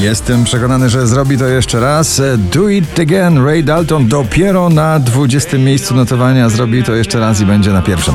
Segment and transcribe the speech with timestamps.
[0.00, 2.22] Jestem przekonany, że zrobi to jeszcze raz.
[2.52, 3.44] Do it again.
[3.44, 8.14] Ray Dalton dopiero na 20 miejscu notowania zrobi to jeszcze raz i będzie na pierwszym.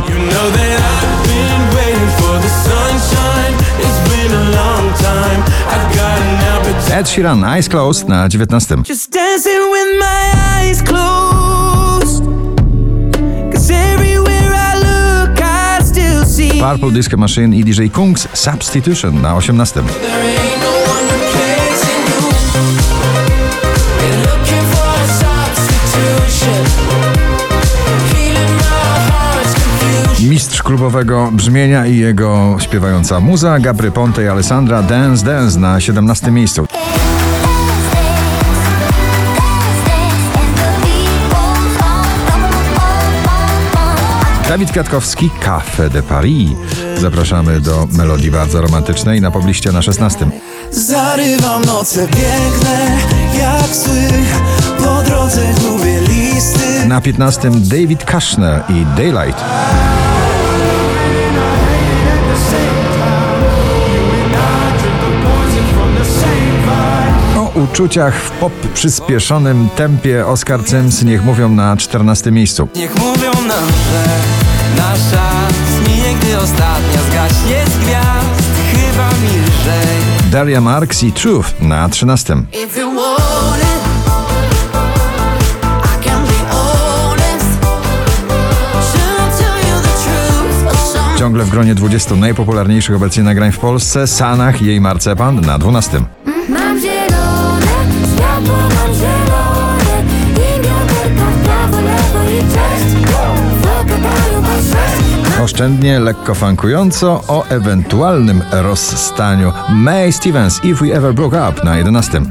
[6.92, 8.76] Ed Sheeran, Eyes Closed na 19.
[8.90, 12.24] Just dancing with my eyes closed.
[13.54, 16.62] Cause everywhere I look, I still see.
[16.62, 19.84] Purple Disco Machine i DJ Kungs Substitution na 18.
[30.66, 36.66] klubowego brzmienia i jego śpiewająca muza Gabry Ponte i Alessandra Dance Dance na 17 miejscu.
[44.50, 46.50] Dawid Kwiatkowski, Café de Paris.
[46.98, 50.28] Zapraszamy do melodii bardzo romantycznej na pobliście na 16.
[50.72, 52.98] Zarywam noce piękne,
[53.40, 54.10] jak sły
[54.78, 59.44] Po drodze gubię listy Na 15 David Kushner i Daylight.
[67.38, 72.68] O uczuciach w pop przyspieszonym tempie Oscar Sims niech mówią na 14 miejscu.
[72.76, 74.06] Niech mówią nam, że
[74.78, 75.30] nasza
[75.68, 82.36] zminie, gdy ostatnia zgaśnie z gwiazd Chyba mi lżej Daria Marks i Truth na 13.
[91.36, 96.02] Ciągle w gronie 20 najpopularniejszych obecnie nagrań w Polsce Sanach i jej Marcepan na 12.
[96.50, 97.68] Mam zielone,
[98.16, 103.06] światło mam zielone I w prawo, lewo i cześć
[105.44, 109.54] Oszczędnie, lekko funkująco o ewentualnym rozstaniu.
[109.70, 112.22] May Stevens, If We Ever Broke Up na 11.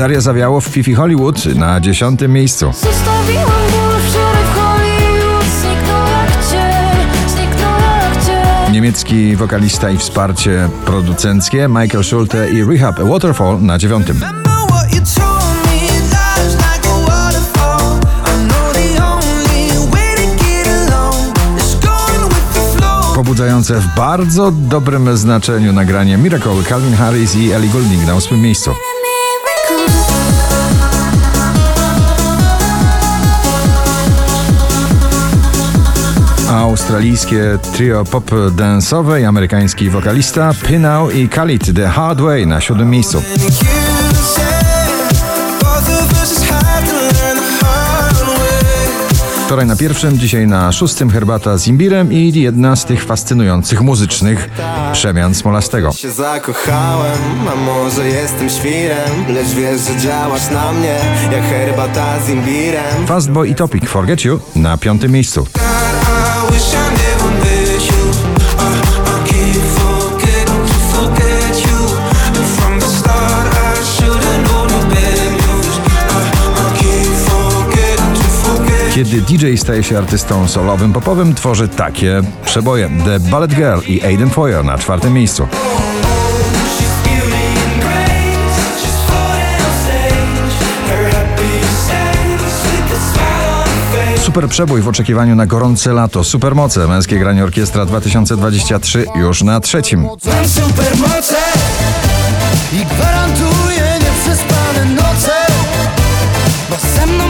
[0.00, 2.72] Daria Zawiało w Fifi Hollywood na 10 miejscu.
[8.72, 14.06] Niemiecki wokalista i wsparcie producenckie Michael Schulte i Rehab Waterfall na 9.
[14.08, 20.44] Remember what you told me, life's like a waterfall I know the only way to
[20.44, 26.94] get along is going with the flow Pobudzające w bardzo dobrym znaczeniu nagranie Miracle Calvin
[26.94, 28.70] Harris i Ellie Goulding na 8 miejscu.
[36.50, 42.90] Australijskie trio pop dance'owe i amerykański wokalista Pinau i Khalid The Hard Way na 7
[42.90, 43.22] miejscu.
[49.50, 54.50] Wczoraj na pierwszym, dzisiaj na szóstym herbata z imbirem i jedna z tych fascynujących muzycznych
[54.92, 55.92] przemian Smolastego.
[55.92, 57.18] się zakochałem,
[57.52, 60.98] a może jestem świrem Lecz wiesz, że działasz na mnie
[61.32, 65.46] Jak herbata z imbirem Fastboy i Topic Forget You na piątym miejscu.
[78.94, 82.90] Kiedy DJ staje się artystą solowym popowym, tworzy takie przeboje.
[83.04, 85.48] The Ballet Girl i Aiden Foyer na czwartym miejscu.
[94.22, 96.24] Super przebój w oczekiwaniu na gorące lato.
[96.24, 96.88] Supermoce.
[96.88, 100.02] Męskie granie orkiestra 2023 już na trzecim.
[100.02, 101.36] Mam supermoce
[102.72, 105.32] i gwarantuję nieprzespane noce
[106.70, 107.29] Bo ze mną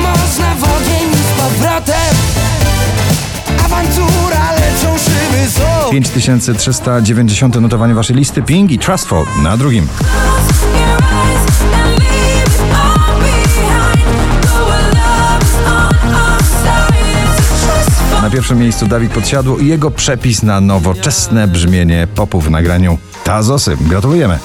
[5.91, 8.43] 5390 notowanie waszej listy.
[8.43, 9.87] Ping i Trustful na drugim.
[18.23, 23.77] Na pierwszym miejscu Dawid Podsiadło i jego przepis na nowoczesne brzmienie popu w nagraniu Tazosy.
[23.81, 24.39] Gratulujemy.